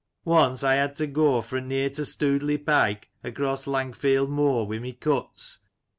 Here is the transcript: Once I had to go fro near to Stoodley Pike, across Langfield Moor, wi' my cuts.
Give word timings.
Once 0.25 0.63
I 0.63 0.73
had 0.73 0.95
to 0.95 1.05
go 1.05 1.39
fro 1.43 1.59
near 1.59 1.87
to 1.91 2.01
Stoodley 2.01 2.57
Pike, 2.57 3.11
across 3.23 3.67
Langfield 3.67 4.29
Moor, 4.29 4.65
wi' 4.65 4.79
my 4.79 4.93
cuts. 4.93 5.59